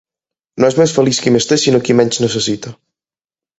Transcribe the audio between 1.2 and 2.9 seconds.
qui més té, sinó qui menys necessita.